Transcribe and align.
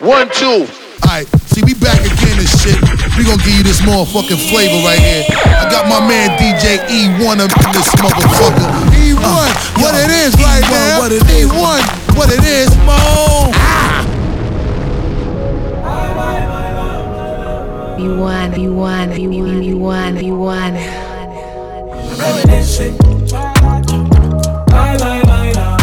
One, 0.00 0.28
two. 0.30 0.66
Alright, 1.06 1.28
see, 1.46 1.62
we 1.62 1.74
back 1.74 2.00
again 2.00 2.38
and 2.38 2.48
shit. 2.48 2.74
We 3.16 3.22
gonna 3.24 3.38
give 3.44 3.54
you 3.54 3.62
this 3.62 3.80
motherfucking 3.82 4.50
flavor 4.50 4.82
right 4.82 4.98
here. 4.98 5.24
I 5.30 5.68
got 5.70 5.86
my 5.88 6.00
man 6.00 6.30
DJ 6.38 6.78
E1 6.88 7.38
up 7.38 7.54
in 7.54 7.72
this 7.72 7.94
motherfucker. 7.94 8.66
E1, 8.90 9.22
uh, 9.22 9.54
what 9.80 9.94
yo, 9.94 10.00
it 10.00 10.10
is 10.10 10.34
right 10.42 10.64
E1, 10.64 10.70
now. 10.70 10.98
What 10.98 11.12
it 11.12 11.22
is. 11.30 11.46
E1, 11.46 12.16
what 12.16 12.32
it 12.32 12.44
is, 12.44 12.76
Mo. 12.78 13.52
Ah. 13.54 14.02
You 17.98 18.18
won, 18.18 18.60
you 18.60 18.74
won, 18.74 19.20
you 19.20 19.30
won, 19.30 19.62
you 19.62 19.78
won, 19.78 20.24
you 20.24 20.34
won. 20.34 20.74
Reminiscing. 22.18 22.96
Bye, 23.28 24.96
bye, 24.98 25.22
bye, 25.22 25.52
now. 25.54 25.76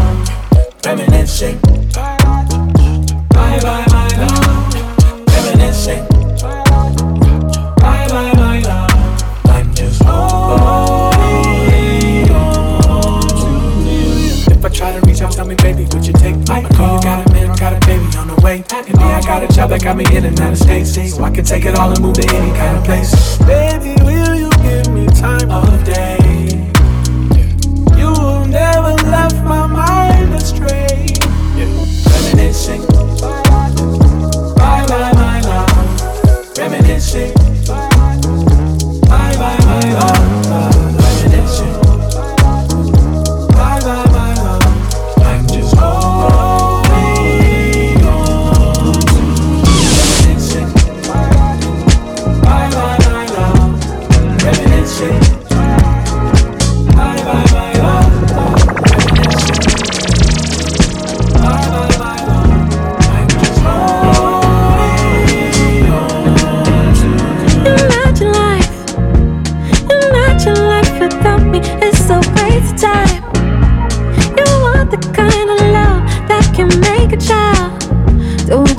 Reminiscing. 0.83 1.59
Bye, 1.93 3.59
bye. 3.61 3.90
got 19.91 19.97
me 19.97 20.17
in 20.17 20.25
and 20.25 20.39
out 20.39 20.53
of 20.53 20.57
states. 20.57 20.93
So 20.93 21.23
I 21.23 21.29
can 21.31 21.43
take 21.43 21.65
it 21.65 21.75
all 21.75 21.91
and 21.91 22.01
move 22.01 22.13
to 22.13 22.35
any 22.35 22.57
kind 22.57 22.77
of 22.77 22.83
place. 22.85 23.37
Baby, 23.39 24.01
will 24.03 24.35
you 24.35 24.49
give 24.61 24.93
me 24.93 25.05
time 25.07 25.51
of 25.51 25.83
day? 25.83 26.10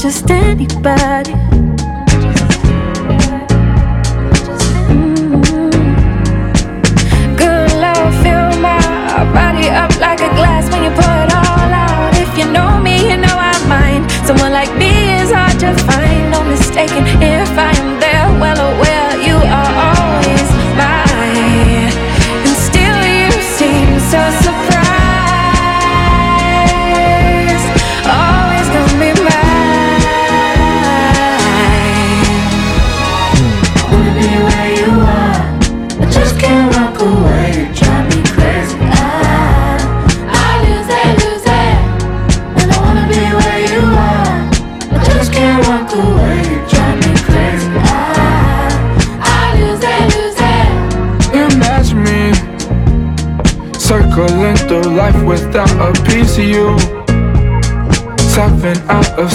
just 0.03 0.29
anybody. 0.33 1.42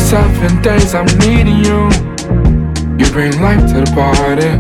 seven 0.08 0.62
days 0.62 0.96
I'm 0.96 1.06
needing 1.20 1.60
you. 1.68 1.92
You 2.96 3.12
bring 3.12 3.36
life 3.44 3.60
to 3.72 3.84
the 3.84 3.92
party. 3.92 4.52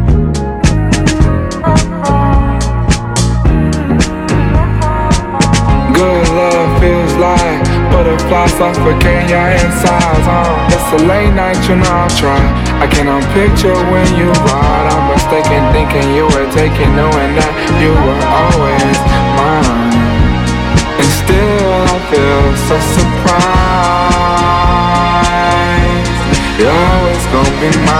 Good 5.95 6.27
love 6.35 6.81
feels 6.81 7.13
like 7.15 7.63
butterflies 7.91 8.51
suffocating 8.59 9.29
your 9.31 9.47
insides. 9.63 10.27
Uh. 10.27 10.67
It's 10.75 11.01
a 11.01 11.07
late 11.07 11.31
night, 11.31 11.59
you 11.69 11.77
know 11.77 11.95
I'll 11.95 12.11
try. 12.19 12.43
I 12.83 12.87
cannot 12.91 13.23
picture 13.31 13.79
when 13.87 14.07
you 14.19 14.27
ride. 14.51 14.87
I'm 14.91 15.15
mistaken 15.15 15.63
thinking 15.71 16.13
you 16.13 16.25
were 16.27 16.49
taking, 16.51 16.91
knowing 16.91 17.31
that 17.39 17.53
you 17.79 17.95
were 17.95 18.23
always 18.43 18.99
mine. 19.39 19.95
And 20.99 21.09
still 21.23 21.71
I 21.87 21.97
feel 22.11 22.43
so 22.67 22.75
surprised. 22.99 24.46
You're 26.57 26.71
always 26.71 27.25
gonna 27.27 27.59
be 27.61 27.69
mine. 27.85 27.97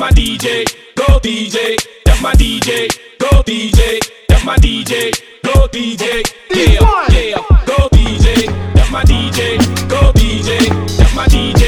My 0.00 0.10
DJ, 0.12 0.64
go 0.94 1.04
DJ, 1.20 1.76
that's 2.06 2.22
my 2.22 2.32
DJ, 2.32 2.88
go 3.18 3.28
DJ, 3.42 4.00
that's 4.28 4.42
my 4.46 4.56
DJ, 4.56 5.12
go 5.42 5.68
DJ, 5.68 6.22
yeah, 6.54 6.80
yeah, 7.10 7.36
go 7.66 7.86
DJ, 7.90 8.46
that's 8.72 8.90
my 8.90 9.04
DJ, 9.04 9.58
go 9.90 10.10
DJ, 10.12 10.70
that's 10.96 11.14
my 11.14 11.26
DJ, 11.26 11.59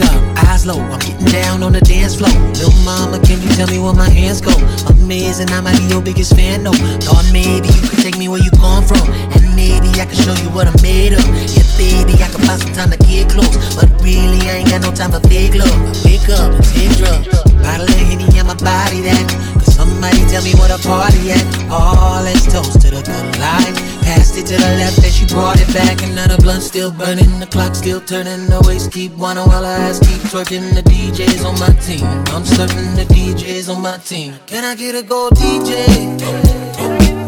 up, 0.00 0.44
eyes 0.44 0.66
low, 0.66 0.78
I'm 0.78 0.98
getting 1.00 1.26
down 1.26 1.62
on 1.62 1.72
the 1.72 1.80
dance 1.80 2.16
floor. 2.16 2.30
Little 2.54 2.72
mama, 2.84 3.18
can 3.20 3.40
you 3.42 3.48
tell 3.56 3.68
me 3.68 3.78
where 3.78 3.94
my 3.94 4.08
hands 4.08 4.40
go? 4.40 4.52
Amazing, 4.88 5.50
I 5.50 5.60
might 5.60 5.78
be 5.78 5.84
your 5.84 6.02
biggest 6.02 6.34
fan, 6.34 6.62
no. 6.62 6.72
Thought 7.04 7.28
maybe 7.32 7.68
you 7.68 7.82
could 7.88 7.98
take 8.00 8.18
me 8.18 8.28
where 8.28 8.40
you 8.40 8.50
come 8.52 8.84
from, 8.84 9.02
and 9.34 9.42
maybe 9.56 9.88
I 10.00 10.06
can 10.06 10.16
show 10.16 10.34
you 10.34 10.50
what 10.50 10.66
I'm 10.66 10.80
made 10.82 11.12
of. 11.12 11.24
Yeah, 11.50 11.66
baby, 11.76 12.14
I 12.22 12.28
can 12.28 12.42
find 12.46 12.60
some 12.60 12.72
time 12.72 12.90
to 12.90 12.98
get 12.98 13.30
close, 13.30 13.56
but 13.74 13.88
really 14.02 14.40
I 14.48 14.62
ain't 14.62 14.70
got 14.70 14.82
no 14.82 14.92
time 14.92 15.12
for 15.12 15.20
fake 15.28 15.54
love. 15.54 16.04
Wake 16.04 16.28
up 16.28 16.52
take 16.78 16.96
drugs. 16.98 17.47
Bottle 17.62 17.88
of 17.88 18.00
Henny 18.08 18.24
on 18.40 18.46
my 18.46 18.54
body 18.54 19.00
that. 19.02 19.26
Cause 19.54 19.74
somebody 19.74 20.24
tell 20.26 20.42
me 20.42 20.52
what 20.54 20.70
a 20.70 20.78
party 20.86 21.32
at. 21.32 21.44
Oh, 21.70 22.20
let's 22.24 22.46
toast 22.46 22.80
to 22.82 22.90
the 22.90 23.02
good 23.02 23.28
life. 23.38 23.76
Passed 24.02 24.36
it 24.38 24.46
to 24.46 24.56
the 24.56 24.70
left 24.80 24.98
and 25.04 25.12
she 25.12 25.26
brought 25.26 25.60
it 25.60 25.72
back. 25.74 25.98
The 26.28 26.36
blunt 26.42 26.62
still 26.62 26.90
burning, 26.92 27.40
the 27.40 27.46
clock 27.46 27.74
still 27.74 28.00
turning. 28.00 28.46
The 28.46 28.60
waist 28.66 28.92
keep 28.92 29.12
whining 29.12 29.46
while 29.46 29.64
her 29.64 29.80
ass 29.88 29.98
keep 29.98 30.20
twerking. 30.28 30.74
The 30.74 30.82
DJs 30.82 31.44
on 31.44 31.58
my 31.58 31.72
team. 31.80 32.04
I'm 32.34 32.44
serving 32.44 32.94
the 32.96 33.06
DJs 33.08 33.74
on 33.74 33.80
my 33.80 33.96
team. 33.98 34.34
Can 34.46 34.64
I 34.64 34.74
get 34.74 34.94
a 34.94 35.02
go 35.02 35.30
DJ? 35.30 36.18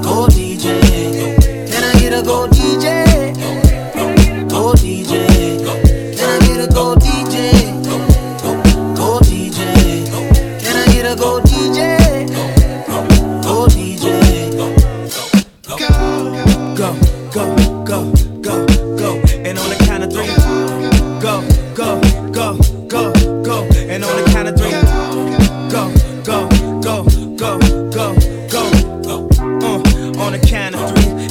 Go 0.03 0.27
DJ. 0.27 0.81
Can 1.71 1.83
I 1.85 1.99
get 1.99 2.13
a 2.13 2.23
go 2.23 2.47
DJ? 2.49 3.07
Go 4.51 4.75
DJ. 4.75 5.27
Can 6.17 6.29
I 6.29 6.47
get 6.47 6.60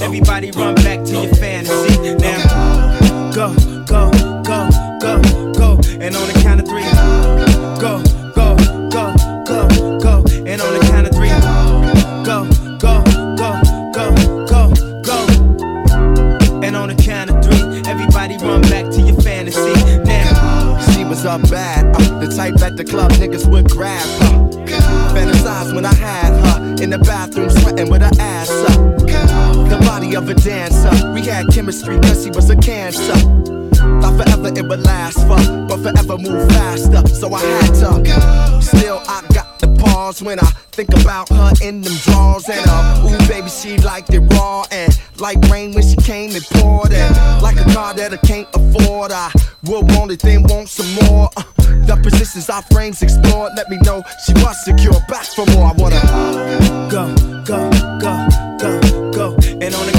everybody 0.01 0.51
run 0.51 0.75
back 0.75 1.03
to 1.05 1.11
your 1.13 1.33
fantasy. 1.35 2.13
Now, 2.15 3.31
go, 3.33 3.53
go, 3.85 4.11
go, 4.43 4.69
go, 4.99 5.21
go. 5.53 5.79
And 5.99 6.15
on 6.15 6.27
the 6.27 6.39
count 6.41 6.61
of 6.61 6.67
three, 6.67 6.83
go, 7.79 8.01
go, 8.35 8.55
go, 8.89 9.13
go, 9.45 9.67
go. 9.99 10.23
And 10.45 10.61
on 10.61 10.73
the 10.73 10.85
count 10.89 11.07
of 11.07 11.13
three, 11.15 11.29
go, 12.25 12.47
go, 12.79 13.03
go, 13.35 13.61
go, 13.93 14.15
go, 14.45 14.73
go. 15.03 15.19
And 16.63 16.75
on 16.75 16.89
the 16.89 16.95
count 17.01 17.29
of 17.31 17.43
three, 17.43 17.81
everybody 17.89 18.37
run 18.37 18.61
back 18.63 18.85
to 18.91 19.01
your 19.01 19.19
fantasy. 19.21 19.73
Now, 20.03 20.79
She 20.93 21.03
was 21.03 21.25
up 21.25 21.41
bad, 21.49 21.85
uh, 21.95 22.19
the 22.19 22.27
type 22.35 22.61
at 22.61 22.75
the 22.77 22.83
club 22.85 23.11
niggas 23.13 23.49
would 23.49 23.69
grab 23.69 24.05
her. 24.21 24.49
Fantasize 25.13 25.73
when 25.73 25.85
I 25.85 25.93
had 25.93 26.31
her 26.45 26.83
in 26.83 26.89
the 26.91 26.99
bathroom 26.99 27.49
sweating 27.49 27.89
with 27.89 28.01
her 28.01 28.11
ass 28.19 28.38
dancer, 30.33 31.13
we 31.13 31.21
had 31.21 31.47
chemistry 31.51 31.99
cause 31.99 32.23
she 32.23 32.29
was 32.31 32.49
a 32.49 32.55
cancer. 32.57 33.13
Thought 34.01 34.17
forever 34.17 34.47
it 34.47 34.67
would 34.67 34.81
last 34.81 35.19
for, 35.19 35.37
but 35.67 35.77
forever 35.81 36.17
move 36.17 36.49
faster, 36.51 37.07
so 37.07 37.33
I 37.33 37.39
had 37.39 37.73
to. 37.75 38.03
go. 38.03 38.59
Still, 38.59 39.01
I 39.07 39.23
got 39.33 39.59
the 39.59 39.67
pause 39.79 40.21
when 40.21 40.39
I 40.39 40.51
think 40.71 40.89
about 41.01 41.29
her 41.29 41.51
in 41.61 41.81
them 41.81 41.93
drawers 42.03 42.47
and 42.49 42.65
uh, 42.67 43.05
ooh 43.05 43.27
baby, 43.27 43.49
she 43.49 43.77
liked 43.79 44.13
it 44.13 44.21
raw 44.33 44.65
and 44.71 44.97
like 45.17 45.37
rain 45.49 45.73
when 45.73 45.83
she 45.83 45.95
came 45.97 46.31
and 46.35 46.43
poured 46.51 46.93
and 46.93 47.41
like 47.41 47.57
a 47.57 47.65
car 47.73 47.93
that 47.93 48.13
I 48.13 48.17
can't 48.17 48.47
afford. 48.53 49.11
I 49.11 49.31
will 49.63 49.83
want 49.83 50.11
it, 50.11 50.19
then 50.19 50.43
want 50.43 50.69
some 50.69 50.91
more. 51.05 51.29
Uh, 51.35 51.43
the 51.85 51.99
positions 52.01 52.49
our 52.49 52.61
frames 52.71 53.01
explored, 53.01 53.53
let 53.55 53.69
me 53.69 53.77
know 53.83 54.03
she 54.25 54.33
was 54.33 54.63
secure. 54.63 54.93
Back 55.07 55.25
for 55.25 55.45
more, 55.47 55.67
I 55.67 55.73
wanna 55.73 56.01
go, 56.91 57.15
go, 57.43 57.69
go, 57.99 58.27
go, 58.59 59.11
go. 59.11 59.35
And 59.61 59.73
on 59.75 59.85
the 59.87 59.98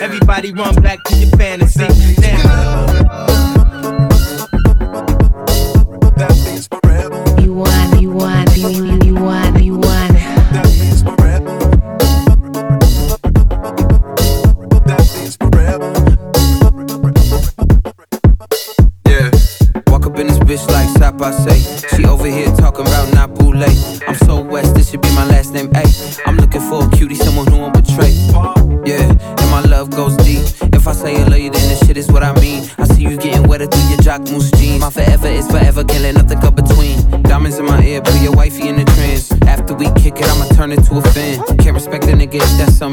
everybody 0.00 0.52
run 0.52 0.74
back 0.76 1.02
to 1.04 1.16
your 1.16 1.30
fantasy. 1.30 2.20
Now. 2.20 2.67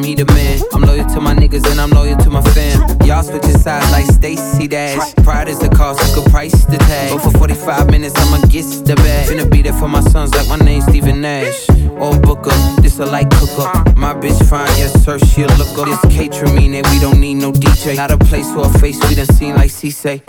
Nigga 0.01 0.21
if 0.21 0.27
that's 0.27 0.59
something 0.71 0.89
he. 0.89 0.95
I'm 0.95 0.97
loyal 0.97 1.09
to 1.15 1.21
my 1.21 1.33
niggas 1.33 1.69
and 1.71 1.79
I'm 1.79 1.89
loyal 1.91 2.17
to 2.17 2.29
my 2.29 2.41
fam. 2.41 3.01
Y'all 3.05 3.23
switching 3.23 3.57
sides 3.57 3.91
like 3.91 4.05
Stacey 4.05 4.67
Dash. 4.67 5.13
Pride 5.23 5.47
is 5.47 5.59
the 5.59 5.69
cost, 5.69 5.99
you 6.07 6.21
could 6.21 6.31
price 6.31 6.65
the 6.65 6.77
tag. 6.77 7.11
But 7.11 7.19
for 7.19 7.37
45 7.37 7.89
minutes, 7.89 8.15
I'ma 8.17 8.45
get 8.47 8.65
the 8.85 8.95
bag. 8.95 9.29
Finna 9.29 9.49
be 9.49 9.61
there 9.61 9.73
for 9.73 9.87
my 9.87 10.01
sons 10.01 10.33
like 10.35 10.47
my 10.47 10.57
name's 10.57 10.85
Stephen 10.85 11.21
Nash. 11.21 11.69
Or 11.99 12.17
Booker, 12.19 12.55
this 12.81 12.99
a 12.99 13.05
light 13.05 13.29
cooker. 13.31 13.67
My 13.95 14.13
bitch 14.13 14.43
fine, 14.49 14.67
yes 14.77 14.93
sir, 15.03 15.17
she 15.19 15.43
a 15.43 15.47
looker. 15.55 15.85
This 15.85 16.01
catering 16.13 16.71
that 16.73 16.89
we 16.91 16.99
don't 16.99 17.19
need 17.19 17.35
no 17.35 17.51
DJ. 17.51 17.95
Not 17.95 18.11
a 18.11 18.17
place 18.17 18.51
for 18.51 18.65
a 18.65 18.79
face 18.79 18.99
we 19.07 19.15
done 19.15 19.25
seen 19.27 19.55
like 19.55 19.71
C 19.71 19.91
say. 19.91 20.21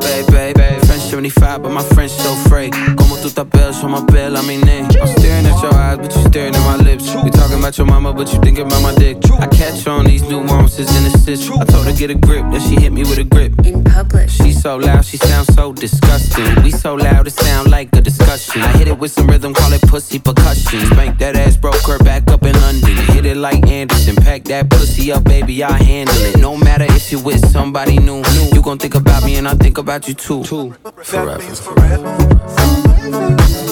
The 0.00 0.52
babe. 0.56 0.84
French 0.86 1.02
75, 1.02 1.62
but 1.62 1.72
my 1.72 1.82
French 1.94 2.12
so 2.12 2.34
free. 2.48 2.70
Como 2.70 3.16
tu 3.16 3.30
tapel, 3.30 3.72
show 3.72 3.88
my 3.88 4.04
bill, 4.04 4.36
I 4.36 4.42
mean 4.46 4.60
name. 4.62 4.86
I'm 5.00 5.06
staring 5.18 5.46
at 5.46 5.62
your 5.62 5.74
eyes, 5.74 5.98
but 5.98 6.14
you 6.14 6.22
staring 6.28 6.54
at 6.54 6.64
my 6.64 6.76
lips. 6.76 7.14
We 7.24 7.30
talking 7.30 7.58
about 7.58 7.76
your 7.78 7.86
mama, 7.86 8.12
but 8.12 8.32
you 8.32 8.40
thinking 8.40 8.66
about 8.66 8.82
my 8.82 8.94
dick. 8.94 9.18
I 9.38 9.46
catch 9.46 9.86
on 9.86 10.06
these 10.06 10.22
nuances 10.22 10.88
and 10.96 11.06
assists. 11.06 11.50
I 11.50 11.64
told 11.64 11.86
her 11.86 11.92
get 11.92 12.10
a 12.10 12.14
grip, 12.14 12.44
then 12.50 12.60
she 12.60 12.80
hit 12.80 12.92
me 12.92 13.02
with 13.02 13.18
a 13.18 13.24
grip. 13.24 13.52
In 13.66 13.84
public. 13.84 14.28
She 14.30 14.52
so 14.52 14.76
loud, 14.76 15.04
she 15.04 15.16
sounds 15.18 15.54
so 15.54 15.72
disgusting. 15.72 16.62
We 16.62 16.70
so 16.70 16.94
loud, 16.94 17.26
it 17.26 17.32
sound 17.32 17.70
like 17.70 17.94
a 17.94 18.00
discussion. 18.00 18.62
I 18.62 18.76
hit 18.78 18.88
it 18.88 18.98
with 18.98 19.12
some 19.12 19.26
rhythm, 19.26 19.54
call 19.54 19.72
it 19.72 19.82
pussy 19.82 20.18
percussion. 20.18 20.80
Spank 20.86 21.18
that 21.18 21.36
ass, 21.36 21.56
broke 21.56 21.82
her 21.86 21.98
back 21.98 22.28
up 22.30 22.42
in 22.44 22.54
London. 22.60 22.96
Hit 23.14 23.26
it 23.26 23.36
like 23.36 23.66
Anderson. 23.66 24.16
Pack 24.16 24.44
that 24.44 24.70
pussy 24.70 25.12
up, 25.12 25.24
baby, 25.24 25.62
I 25.62 25.72
handle 25.72 26.22
it. 26.24 26.38
No 26.38 26.56
matter 26.56 26.86
if 26.88 27.12
you're 27.12 27.22
with 27.22 27.46
somebody 27.50 27.98
new, 27.98 28.22
you 28.52 28.62
gon' 28.62 28.78
think 28.78 28.94
about 28.94 29.24
me 29.24 29.36
and 29.36 29.46
I 29.46 29.54
think 29.54 29.78
about 29.78 29.81
you 30.08 30.14
too. 30.14 30.44
Forever. 31.02 31.40
from 31.40 33.71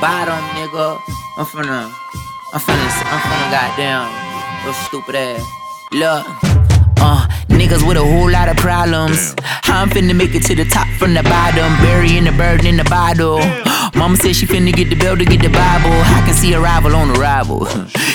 bottom, 0.00 0.38
nigga. 0.56 1.00
I'm 1.36 1.46
finna, 1.46 1.90
I'm 2.52 2.60
finna, 2.60 2.86
I'm 3.12 3.20
the 3.42 3.48
goddamn, 3.50 4.08
little 4.64 4.80
stupid 4.86 5.14
ass. 5.14 5.42
Look, 5.92 6.26
uh, 6.98 7.26
niggas 7.48 7.86
with 7.86 7.96
a 7.96 8.04
whole 8.04 8.30
lot 8.30 8.48
of 8.48 8.56
problems. 8.56 9.34
I'm 9.64 9.90
finna 9.90 10.14
make 10.14 10.34
it 10.34 10.44
to 10.44 10.54
the 10.54 10.64
top 10.64 10.86
from 10.98 11.14
the 11.14 11.22
bottom, 11.22 11.76
burying 11.82 12.24
the 12.24 12.32
bird 12.32 12.64
in 12.64 12.76
the 12.76 12.84
bottle. 12.84 13.38
Mama 13.94 14.16
said 14.16 14.34
she 14.36 14.46
finna 14.46 14.72
get 14.72 14.88
the 14.90 14.96
bell 14.96 15.16
to 15.16 15.24
get 15.24 15.42
the 15.42 15.48
Bible. 15.48 15.90
I 15.90 16.22
can 16.26 16.34
see 16.34 16.52
a 16.52 16.60
rival 16.60 16.94
on 16.96 17.16
arrival. 17.16 17.66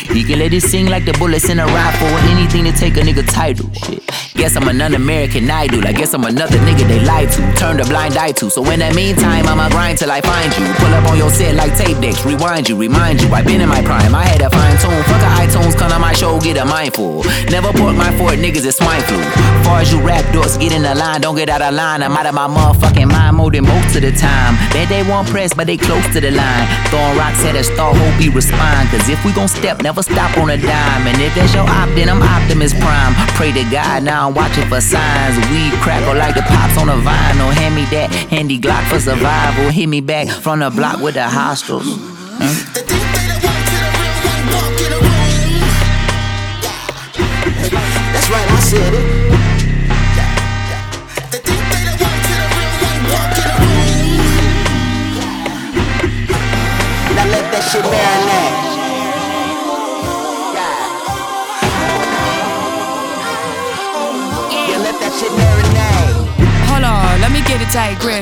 He 0.09 0.23
can 0.23 0.39
let 0.39 0.53
it 0.53 0.61
sing 0.61 0.87
like 0.87 1.05
the 1.05 1.13
bullets 1.13 1.49
in 1.49 1.59
a 1.59 1.65
rifle. 1.65 2.07
Or 2.07 2.19
anything 2.31 2.65
to 2.65 2.71
take 2.71 2.97
a 2.97 3.01
nigga 3.01 3.27
title. 3.31 3.71
Shit. 3.73 4.03
Guess 4.39 4.55
I'm 4.55 4.69
an 4.69 4.79
un-American 4.79 5.51
idol. 5.51 5.85
I 5.85 5.91
guess 5.91 6.13
I'm 6.13 6.23
another 6.23 6.57
nigga 6.59 6.87
they 6.87 7.03
lied 7.03 7.29
to, 7.31 7.41
turned 7.59 7.81
a 7.81 7.85
blind 7.85 8.15
eye 8.15 8.31
to. 8.39 8.49
So 8.49 8.63
in 8.71 8.79
that 8.79 8.95
meantime, 8.95 9.45
I'ma 9.45 9.67
grind 9.67 9.97
till 9.97 10.09
I 10.09 10.21
find 10.21 10.47
you. 10.55 10.63
Pull 10.79 10.93
up 10.95 11.11
on 11.11 11.17
your 11.17 11.29
set 11.29 11.55
like 11.55 11.75
tape 11.75 11.99
decks, 11.99 12.23
rewind 12.25 12.69
you, 12.69 12.77
remind 12.77 13.21
you. 13.21 13.27
i 13.35 13.43
been 13.43 13.59
in 13.59 13.67
my 13.67 13.83
prime, 13.83 14.15
I 14.15 14.23
had 14.23 14.39
a 14.39 14.49
fine 14.49 14.79
tune. 14.79 15.03
Fuck 15.11 15.19
a 15.27 15.29
iTunes, 15.43 15.75
come 15.77 15.91
on 15.91 15.99
my 15.99 16.13
show, 16.13 16.39
get 16.39 16.55
a 16.55 16.63
mindful. 16.63 17.27
Never 17.51 17.73
put 17.73 17.99
my 17.99 18.15
foot, 18.15 18.39
niggas 18.39 18.63
is 18.63 18.77
swine 18.77 19.03
flu. 19.11 19.19
Far 19.67 19.81
as 19.81 19.91
you 19.91 19.99
rap 19.99 20.23
dorks, 20.31 20.57
get 20.57 20.71
in 20.71 20.83
the 20.83 20.95
line, 20.95 21.19
don't 21.19 21.35
get 21.35 21.49
out 21.49 21.61
of 21.61 21.73
line. 21.73 22.01
I'm 22.01 22.15
out 22.15 22.25
of 22.25 22.33
my 22.33 22.47
motherfucking 22.47 23.11
mind 23.11 23.35
more 23.35 23.51
most 23.51 23.95
of 23.97 24.03
the 24.07 24.13
time. 24.15 24.55
Bet 24.71 24.87
they 24.87 25.03
won't 25.03 25.27
press, 25.27 25.53
but 25.53 25.67
they 25.67 25.75
close 25.75 26.05
to 26.15 26.21
the 26.21 26.31
line. 26.31 26.65
Throwing 26.87 27.17
rocks 27.17 27.43
at 27.43 27.57
us, 27.59 27.67
thought 27.75 27.91
hope 27.91 28.15
we 28.17 28.29
respond. 28.29 28.87
Cause 28.87 29.09
if 29.09 29.19
we 29.25 29.33
gon' 29.33 29.49
step, 29.49 29.83
never 29.83 29.98
stop 30.03 30.37
on 30.37 30.49
a 30.49 30.57
dime. 30.57 31.07
And 31.07 31.21
if 31.21 31.33
that's 31.35 31.53
your 31.53 31.63
op, 31.63 31.89
then 31.95 32.09
I'm 32.09 32.21
Optimus 32.21 32.73
Prime. 32.73 33.13
Pray 33.35 33.51
to 33.51 33.63
God, 33.71 34.03
now 34.03 34.27
I'm 34.27 34.33
watching 34.33 34.67
for 34.67 34.81
signs. 34.81 35.35
Weed 35.49 35.73
crackle 35.81 36.15
like 36.15 36.35
the 36.35 36.41
pops 36.41 36.77
on 36.77 36.89
a 36.89 36.97
vinyl. 37.01 37.51
Hand 37.51 37.75
me 37.75 37.85
that 37.91 38.11
handy 38.29 38.59
Glock 38.59 38.83
for 38.89 38.99
survival. 38.99 39.69
Hit 39.69 39.87
me 39.87 40.01
back 40.01 40.27
from 40.27 40.59
the 40.59 40.69
block 40.69 41.01
with 41.01 41.15
the 41.15 41.27
hostels. 41.27 41.85
Hmm? 41.87 42.68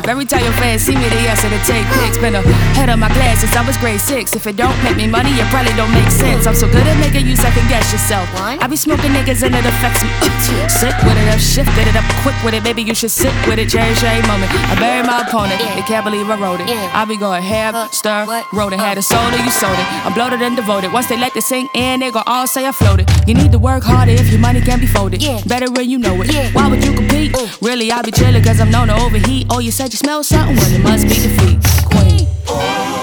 A. 0.05 0.09
Every 0.09 0.25
time 0.25 0.43
your 0.43 0.53
fans 0.53 0.81
see 0.81 0.95
me, 0.95 1.07
they 1.09 1.27
ask 1.27 1.41
to 1.43 1.49
take 1.65 1.85
pics. 1.99 2.17
Been 2.17 2.35
ahead 2.35 2.89
of 2.89 2.99
my 2.99 3.09
class 3.09 3.41
since 3.41 3.55
I 3.55 3.65
was 3.65 3.77
grade 3.77 3.99
six. 3.99 4.33
If 4.35 4.45
it 4.47 4.55
don't 4.55 4.77
make 4.83 4.97
me 4.97 5.07
money, 5.07 5.31
it 5.31 5.47
probably 5.49 5.73
don't 5.73 5.91
make 5.93 6.09
sense. 6.11 6.47
I'm 6.47 6.55
so 6.55 6.67
good 6.67 6.85
at 6.85 6.97
making 6.99 7.27
you 7.27 7.35
second 7.35 7.67
guess 7.69 7.91
yourself. 7.91 8.27
I 8.37 8.67
be 8.67 8.75
smoking 8.75 9.11
niggas 9.11 9.43
and 9.43 9.55
it 9.55 9.65
affects 9.65 10.03
me. 10.03 10.09
Uh, 10.09 10.67
Sick 10.69 10.95
with 11.03 11.17
it, 11.17 11.27
I've 11.33 11.41
shifted 11.41 11.87
it 11.87 11.95
up 11.95 12.05
quick 12.21 12.35
with 12.43 12.53
it. 12.53 12.63
Maybe 12.63 12.81
you 12.81 12.93
should 12.93 13.11
sit 13.11 13.33
with 13.47 13.59
it. 13.59 13.69
Cherish 13.69 14.03
every 14.03 14.25
moment. 14.27 14.51
I 14.71 14.75
buried 14.79 15.05
my 15.05 15.21
opponent. 15.21 15.59
They 15.75 15.81
can't 15.81 16.05
believe 16.05 16.29
I 16.29 16.37
wrote 16.39 16.61
it. 16.61 16.69
I 16.69 17.05
be 17.05 17.17
going 17.17 17.41
ham, 17.41 17.75
uh, 17.75 17.89
stir, 17.89 18.25
wrote 18.53 18.73
it. 18.73 18.79
Had 18.79 18.97
uh. 18.97 18.99
a 18.99 19.03
soda, 19.03 19.37
you 19.37 19.51
sold 19.51 19.73
it. 19.73 19.87
I'm 20.05 20.13
bloated 20.13 20.41
and 20.41 20.55
devoted. 20.55 20.93
Once 20.93 21.07
they 21.07 21.17
let 21.17 21.33
this 21.33 21.47
sing 21.47 21.67
in, 21.73 21.99
they 21.99 22.11
gon' 22.11 22.23
all 22.27 22.47
say 22.47 22.65
I 22.67 22.71
floated. 22.71 23.09
You 23.27 23.33
need 23.33 23.51
to 23.51 23.59
work 23.59 23.83
harder 23.83 24.11
if 24.11 24.29
your 24.31 24.39
money 24.39 24.61
can't 24.61 24.81
be 24.81 24.87
folded. 24.87 25.21
Better 25.47 25.71
when 25.71 25.89
you 25.89 25.97
know 25.97 26.15
it. 26.21 26.53
Why 26.53 26.69
would 26.69 26.83
you 26.83 26.93
compete? 26.93 27.35
Really, 27.61 27.91
I 27.91 28.01
be 28.01 28.11
chillin' 28.11 28.43
cause 28.43 28.59
I'm 28.59 28.71
known 28.71 28.87
to 28.87 28.95
overheat. 28.95 29.47
Oh, 29.49 29.59
you 29.59 29.71
said 29.87 29.93
you 29.93 29.97
smell 29.99 30.23
something, 30.23 30.55
well, 30.57 30.73
it 30.73 30.79
must 30.79 31.07
be 31.07 31.15
the 31.15 31.29
feet. 31.39 31.57
Queen. 31.85 32.96